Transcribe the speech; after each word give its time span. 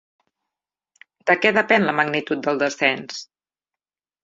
De 1.31 1.35
què 1.43 1.51
depèn 1.59 1.87
la 1.89 1.95
magnitud 2.01 2.43
del 2.49 2.59
descens? 2.65 3.23